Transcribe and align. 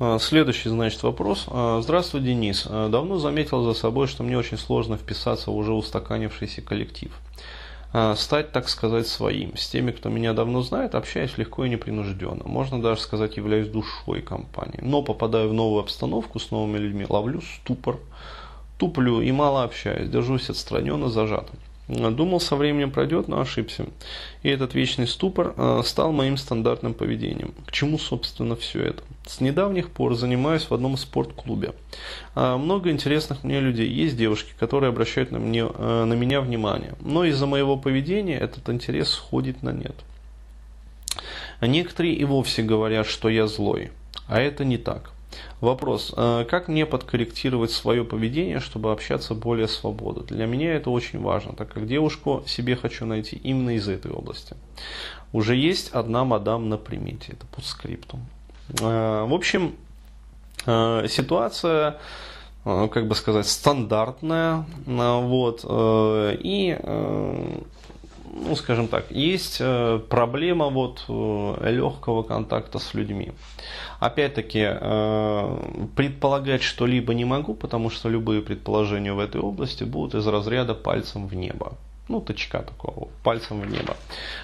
А, 0.00 0.18
следующий, 0.18 0.70
значит, 0.70 1.02
вопрос. 1.04 1.46
А, 1.48 1.80
Здравствуй, 1.80 2.20
Денис. 2.20 2.66
А, 2.68 2.88
давно 2.88 3.18
заметил 3.18 3.62
за 3.62 3.74
собой, 3.74 4.08
что 4.08 4.24
мне 4.24 4.36
очень 4.36 4.58
сложно 4.58 4.96
вписаться 4.96 5.50
в 5.50 5.56
уже 5.56 5.72
устаканившийся 5.72 6.62
коллектив. 6.62 7.12
Стать, 8.16 8.50
так 8.50 8.68
сказать, 8.68 9.06
своим. 9.06 9.56
С 9.56 9.68
теми, 9.68 9.92
кто 9.92 10.08
меня 10.08 10.32
давно 10.32 10.62
знает, 10.62 10.96
общаюсь 10.96 11.38
легко 11.38 11.64
и 11.64 11.68
непринужденно. 11.68 12.42
Можно 12.44 12.82
даже 12.82 13.00
сказать, 13.00 13.36
являюсь 13.36 13.68
душой 13.68 14.20
компании. 14.20 14.80
Но 14.82 15.00
попадаю 15.00 15.50
в 15.50 15.52
новую 15.52 15.78
обстановку 15.78 16.40
с 16.40 16.50
новыми 16.50 16.78
людьми, 16.78 17.06
ловлю 17.08 17.40
ступор, 17.40 18.00
туплю 18.78 19.20
и 19.20 19.30
мало 19.30 19.62
общаюсь, 19.62 20.10
держусь 20.10 20.50
отстраненно, 20.50 21.08
зажатым. 21.08 21.56
Думал, 21.86 22.40
со 22.40 22.56
временем 22.56 22.90
пройдет, 22.90 23.28
но 23.28 23.40
ошибся. 23.40 23.86
И 24.42 24.48
этот 24.48 24.74
вечный 24.74 25.06
ступор 25.06 25.54
э, 25.56 25.82
стал 25.84 26.12
моим 26.12 26.38
стандартным 26.38 26.94
поведением. 26.94 27.52
К 27.66 27.72
чему, 27.72 27.98
собственно, 27.98 28.56
все 28.56 28.80
это? 28.82 29.02
С 29.26 29.40
недавних 29.40 29.90
пор 29.90 30.14
занимаюсь 30.14 30.64
в 30.64 30.72
одном 30.72 30.96
спортклубе. 30.96 31.74
А, 32.34 32.56
много 32.56 32.90
интересных 32.90 33.44
мне 33.44 33.60
людей. 33.60 33.88
Есть 33.88 34.16
девушки, 34.16 34.54
которые 34.58 34.88
обращают 34.88 35.30
на, 35.30 35.38
мне, 35.38 35.66
э, 35.66 36.04
на 36.04 36.14
меня 36.14 36.40
внимание. 36.40 36.94
Но 37.00 37.24
из-за 37.24 37.46
моего 37.46 37.76
поведения 37.76 38.38
этот 38.38 38.70
интерес 38.70 39.10
сходит 39.10 39.62
на 39.62 39.70
нет. 39.70 39.94
Некоторые 41.60 42.14
и 42.14 42.24
вовсе 42.24 42.62
говорят, 42.62 43.06
что 43.06 43.28
я 43.28 43.46
злой. 43.46 43.90
А 44.26 44.40
это 44.40 44.64
не 44.64 44.78
так. 44.78 45.13
Вопрос, 45.60 46.12
э, 46.16 46.44
как 46.48 46.68
мне 46.68 46.86
подкорректировать 46.86 47.70
свое 47.70 48.04
поведение, 48.04 48.60
чтобы 48.60 48.92
общаться 48.92 49.34
более 49.34 49.68
свободно? 49.68 50.22
Для 50.24 50.46
меня 50.46 50.74
это 50.74 50.90
очень 50.90 51.20
важно, 51.20 51.54
так 51.54 51.72
как 51.72 51.86
девушку 51.86 52.42
себе 52.46 52.76
хочу 52.76 53.06
найти 53.06 53.36
именно 53.36 53.70
из 53.76 53.88
этой 53.88 54.10
области. 54.10 54.56
Уже 55.32 55.56
есть 55.56 55.90
одна 55.92 56.24
мадам 56.24 56.68
на 56.68 56.76
примете, 56.76 57.32
это 57.32 57.46
по 57.46 57.60
скрипту. 57.60 58.18
Э, 58.80 59.24
в 59.24 59.32
общем, 59.32 59.74
э, 60.66 61.06
ситуация 61.08 61.98
как 62.64 63.08
бы 63.08 63.14
сказать, 63.14 63.46
стандартная, 63.46 64.64
вот, 64.86 65.66
и 65.68 66.78
ну, 68.34 68.56
скажем 68.56 68.88
так, 68.88 69.10
есть 69.10 69.58
э, 69.60 70.00
проблема 70.08 70.68
вот 70.68 71.04
э, 71.08 71.70
легкого 71.70 72.22
контакта 72.22 72.78
с 72.78 72.94
людьми. 72.94 73.32
Опять-таки, 74.00 74.66
э, 74.68 75.88
предполагать 75.96 76.62
что-либо 76.62 77.14
не 77.14 77.24
могу, 77.24 77.54
потому 77.54 77.90
что 77.90 78.08
любые 78.08 78.42
предположения 78.42 79.12
в 79.12 79.20
этой 79.20 79.40
области 79.40 79.84
будут 79.84 80.14
из 80.14 80.26
разряда 80.26 80.74
пальцем 80.74 81.26
в 81.26 81.34
небо. 81.34 81.74
Ну, 82.08 82.20
точка 82.20 82.58
такого, 82.58 83.08
пальцем 83.22 83.60
в 83.60 83.66
небо. 83.66 83.96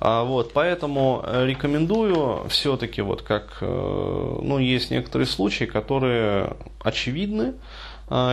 А, 0.00 0.24
вот, 0.24 0.54
поэтому 0.54 1.22
рекомендую 1.26 2.48
все-таки, 2.48 3.02
вот 3.02 3.20
как, 3.20 3.58
ну, 3.60 4.58
есть 4.58 4.90
некоторые 4.90 5.26
случаи, 5.26 5.64
которые 5.64 6.56
очевидны, 6.82 7.52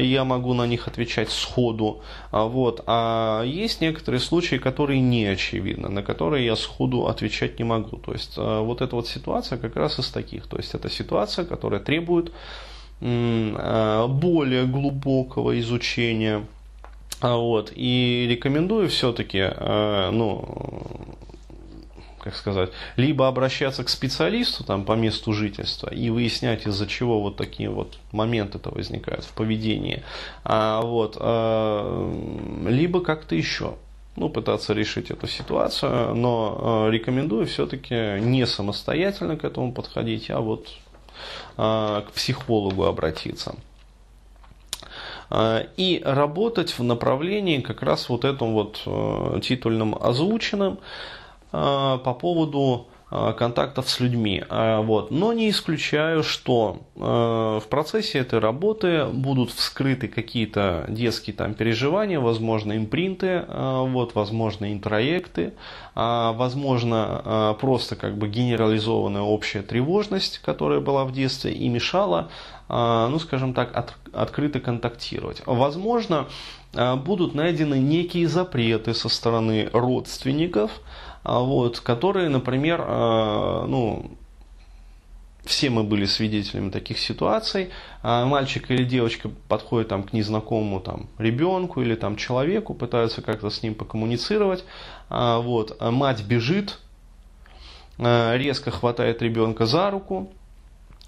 я 0.00 0.24
могу 0.24 0.54
на 0.54 0.66
них 0.66 0.88
отвечать 0.88 1.30
сходу. 1.30 2.00
А, 2.30 2.44
вот. 2.44 2.82
А 2.86 3.42
есть 3.42 3.80
некоторые 3.80 4.20
случаи, 4.20 4.56
которые 4.56 5.00
не 5.00 5.26
очевидны, 5.26 5.88
на 5.88 6.02
которые 6.02 6.46
я 6.46 6.56
сходу 6.56 7.06
отвечать 7.06 7.58
не 7.58 7.64
могу. 7.64 7.98
То 7.98 8.12
есть 8.12 8.34
а, 8.38 8.62
вот 8.62 8.80
эта 8.80 8.96
вот 8.96 9.06
ситуация 9.06 9.58
как 9.58 9.76
раз 9.76 9.98
из 9.98 10.10
таких. 10.10 10.46
То 10.46 10.56
есть 10.56 10.74
это 10.74 10.88
ситуация, 10.88 11.44
которая 11.44 11.80
требует 11.80 12.32
более 13.00 14.64
глубокого 14.64 15.58
изучения. 15.60 16.46
Вот. 17.20 17.72
И 17.74 18.26
рекомендую 18.30 18.88
все-таки 18.88 19.50
ну, 20.12 20.65
как 22.26 22.34
сказать, 22.34 22.70
либо 22.96 23.28
обращаться 23.28 23.84
к 23.84 23.88
специалисту 23.88 24.64
там, 24.64 24.84
по 24.84 24.94
месту 24.94 25.32
жительства 25.32 25.88
и 25.88 26.10
выяснять, 26.10 26.66
из-за 26.66 26.88
чего 26.88 27.22
вот 27.22 27.36
такие 27.36 27.70
вот 27.70 27.98
моменты-то 28.10 28.70
возникают 28.70 29.24
в 29.24 29.32
поведении, 29.32 30.02
а, 30.42 30.82
вот, 30.82 31.16
а, 31.20 32.68
либо 32.68 33.00
как-то 33.00 33.36
еще 33.36 33.74
ну, 34.16 34.28
пытаться 34.28 34.72
решить 34.72 35.12
эту 35.12 35.28
ситуацию, 35.28 36.16
но 36.16 36.86
э, 36.88 36.90
рекомендую 36.90 37.46
все-таки 37.46 38.18
не 38.18 38.46
самостоятельно 38.46 39.36
к 39.36 39.44
этому 39.44 39.72
подходить, 39.72 40.30
а 40.30 40.40
вот 40.40 40.68
э, 41.58 42.02
к 42.08 42.12
психологу 42.12 42.84
обратиться. 42.84 43.54
И 45.76 46.02
работать 46.04 46.78
в 46.78 46.82
направлении 46.82 47.60
как 47.60 47.82
раз 47.82 48.08
вот 48.08 48.24
этом 48.24 48.54
вот 48.54 48.80
э, 48.86 49.40
титульном 49.42 49.94
озвученном, 50.00 50.78
Э, 50.78 51.25
по 51.50 52.18
поводу 52.20 52.88
э, 53.10 53.32
контактов 53.38 53.88
с 53.88 54.00
людьми. 54.00 54.42
Э, 54.48 54.80
вот. 54.82 55.10
Но 55.10 55.32
не 55.32 55.50
исключаю, 55.50 56.22
что 56.22 56.78
в 56.94 57.62
процессе 57.68 58.18
этой 58.18 58.38
работы 58.38 59.04
будут 59.04 59.50
вскрыты 59.50 60.08
какие-то 60.08 60.86
детские 60.88 61.36
там 61.36 61.52
переживания, 61.54 62.18
возможно, 62.18 62.76
импринты, 62.76 63.44
вот, 63.46 64.14
возможно, 64.14 64.72
интроекты, 64.72 65.52
возможно, 65.94 67.54
просто 67.60 67.96
как 67.96 68.16
бы 68.16 68.28
генерализованная 68.28 69.20
общая 69.20 69.60
тревожность, 69.60 70.38
которая 70.38 70.80
была 70.80 71.04
в 71.04 71.12
детстве 71.12 71.52
и 71.52 71.68
мешала, 71.68 72.30
ну, 72.70 73.18
скажем 73.18 73.52
так, 73.52 73.76
от, 73.76 73.94
открыто 74.14 74.58
контактировать. 74.58 75.42
Возможно, 75.44 76.28
будут 76.72 77.34
найдены 77.34 77.78
некие 77.78 78.26
запреты 78.26 78.94
со 78.94 79.10
стороны 79.10 79.68
родственников, 79.74 80.70
а, 80.70 81.15
вот, 81.26 81.80
которые, 81.80 82.28
например, 82.28 82.84
а, 82.86 83.66
ну, 83.66 84.10
все 85.44 85.70
мы 85.70 85.82
были 85.82 86.04
свидетелями 86.04 86.70
таких 86.70 86.98
ситуаций. 86.98 87.70
А, 88.02 88.24
мальчик 88.26 88.70
или 88.70 88.84
девочка 88.84 89.30
подходит 89.48 89.88
там, 89.88 90.02
к 90.04 90.12
незнакомому 90.12 90.80
там, 90.80 91.08
ребенку 91.18 91.82
или 91.82 91.94
там, 91.94 92.16
человеку, 92.16 92.74
пытаются 92.74 93.22
как-то 93.22 93.50
с 93.50 93.62
ним 93.62 93.74
покоммуницировать. 93.74 94.64
Вот, 95.08 95.80
мать 95.80 96.24
бежит, 96.24 96.80
резко 97.96 98.72
хватает 98.72 99.22
ребенка 99.22 99.66
за 99.66 99.88
руку, 99.92 100.32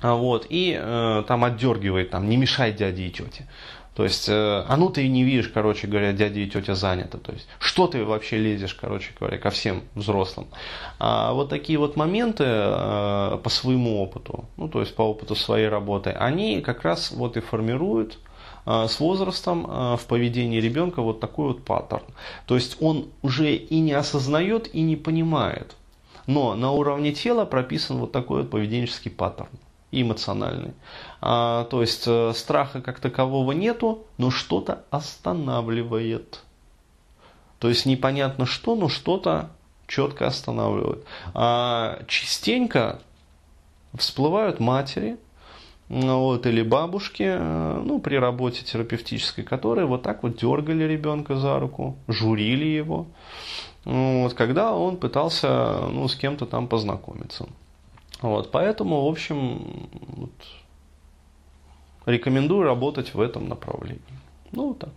вот, 0.00 0.46
и 0.48 0.78
э, 0.80 1.24
там 1.28 1.44
отдергивает, 1.44 2.10
там, 2.10 2.28
не 2.28 2.36
мешай 2.36 2.72
дяде 2.72 3.06
и 3.06 3.10
тете. 3.10 3.46
То 3.94 4.04
есть, 4.04 4.28
э, 4.28 4.32
а 4.32 4.76
ну 4.76 4.88
ты 4.88 5.08
не 5.08 5.24
видишь, 5.24 5.48
короче 5.48 5.86
говоря, 5.86 6.12
дядя 6.12 6.40
и 6.40 6.48
тетя 6.48 6.74
заняты. 6.74 7.18
То 7.18 7.32
есть, 7.32 7.48
что 7.58 7.86
ты 7.86 8.04
вообще 8.04 8.38
лезешь, 8.38 8.74
короче 8.74 9.12
говоря, 9.18 9.38
ко 9.38 9.50
всем 9.50 9.82
взрослым. 9.94 10.46
А 10.98 11.32
вот 11.32 11.48
такие 11.48 11.78
вот 11.78 11.96
моменты 11.96 12.44
э, 12.46 13.38
по 13.42 13.50
своему 13.50 14.00
опыту, 14.00 14.44
ну 14.56 14.68
то 14.68 14.80
есть 14.80 14.94
по 14.94 15.02
опыту 15.02 15.34
своей 15.34 15.68
работы, 15.68 16.10
они 16.10 16.60
как 16.60 16.82
раз 16.82 17.10
вот 17.10 17.36
и 17.36 17.40
формируют 17.40 18.18
э, 18.64 18.86
с 18.88 19.00
возрастом 19.00 19.64
в 19.96 20.06
поведении 20.06 20.60
ребенка 20.60 21.02
вот 21.02 21.18
такой 21.18 21.48
вот 21.48 21.64
паттерн. 21.64 22.04
То 22.46 22.54
есть 22.54 22.76
он 22.80 23.08
уже 23.22 23.54
и 23.54 23.80
не 23.80 23.92
осознает, 23.92 24.72
и 24.72 24.82
не 24.82 24.96
понимает. 24.96 25.74
Но 26.26 26.54
на 26.54 26.70
уровне 26.70 27.12
тела 27.12 27.44
прописан 27.44 27.98
вот 27.98 28.12
такой 28.12 28.42
вот 28.42 28.50
поведенческий 28.50 29.10
паттерн 29.10 29.48
эмоциональный. 29.92 30.72
А, 31.20 31.64
то 31.64 31.80
есть 31.80 32.04
э, 32.06 32.32
страха 32.34 32.80
как 32.80 33.00
такового 33.00 33.52
нету, 33.52 34.04
но 34.18 34.30
что-то 34.30 34.84
останавливает. 34.90 36.42
То 37.58 37.68
есть 37.68 37.86
непонятно 37.86 38.46
что, 38.46 38.74
но 38.74 38.88
что-то 38.88 39.50
четко 39.86 40.26
останавливает. 40.26 41.04
А 41.34 42.02
частенько 42.06 43.00
всплывают 43.94 44.60
матери, 44.60 45.18
вот, 45.88 46.46
или 46.46 46.62
бабушки, 46.62 47.24
э, 47.26 47.82
ну, 47.84 47.98
при 47.98 48.14
работе 48.14 48.64
терапевтической, 48.64 49.42
которые 49.42 49.86
вот 49.86 50.02
так 50.02 50.22
вот 50.22 50.36
дергали 50.36 50.84
ребенка 50.84 51.34
за 51.34 51.58
руку, 51.58 51.96
журили 52.06 52.66
его, 52.66 53.06
вот, 53.84 54.34
когда 54.34 54.72
он 54.72 54.98
пытался 54.98 55.80
ну, 55.90 56.06
с 56.06 56.14
кем-то 56.14 56.46
там 56.46 56.68
познакомиться. 56.68 57.46
Вот, 58.22 58.50
поэтому, 58.50 59.06
в 59.06 59.08
общем, 59.08 59.88
вот, 59.92 60.32
рекомендую 62.06 62.64
работать 62.64 63.14
в 63.14 63.20
этом 63.20 63.48
направлении. 63.48 64.02
Ну, 64.52 64.68
вот 64.68 64.78
так. 64.80 64.90